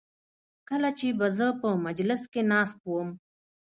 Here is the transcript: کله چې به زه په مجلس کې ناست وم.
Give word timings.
کله 0.69 0.89
چې 0.99 1.07
به 1.19 1.27
زه 1.37 1.47
په 1.61 1.69
مجلس 1.85 2.21
کې 2.31 2.41
ناست 2.51 2.79
وم. 2.89 3.09